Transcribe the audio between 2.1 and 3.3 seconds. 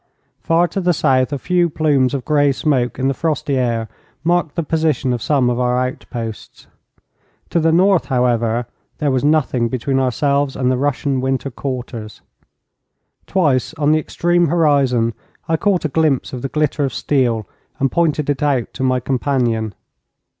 of grey smoke in the